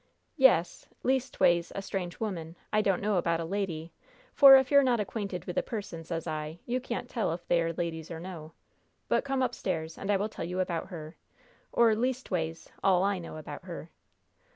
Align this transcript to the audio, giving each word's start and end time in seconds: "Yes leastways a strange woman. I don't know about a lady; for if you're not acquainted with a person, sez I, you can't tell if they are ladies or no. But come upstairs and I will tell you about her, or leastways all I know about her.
"Yes 0.37 0.87
leastways 1.03 1.71
a 1.75 1.83
strange 1.83 2.19
woman. 2.19 2.55
I 2.73 2.81
don't 2.81 3.01
know 3.03 3.17
about 3.17 3.39
a 3.39 3.45
lady; 3.45 3.93
for 4.33 4.55
if 4.55 4.71
you're 4.71 4.81
not 4.81 4.99
acquainted 4.99 5.45
with 5.45 5.59
a 5.59 5.61
person, 5.61 6.03
sez 6.03 6.25
I, 6.25 6.57
you 6.65 6.79
can't 6.79 7.07
tell 7.07 7.31
if 7.33 7.47
they 7.47 7.61
are 7.61 7.71
ladies 7.71 8.09
or 8.09 8.19
no. 8.19 8.53
But 9.09 9.23
come 9.23 9.43
upstairs 9.43 9.99
and 9.99 10.09
I 10.09 10.17
will 10.17 10.27
tell 10.27 10.45
you 10.45 10.59
about 10.59 10.87
her, 10.87 11.17
or 11.71 11.93
leastways 11.95 12.67
all 12.83 13.03
I 13.03 13.19
know 13.19 13.37
about 13.37 13.65
her. 13.65 13.91